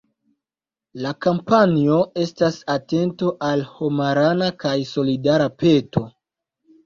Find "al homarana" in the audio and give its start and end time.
3.49-4.49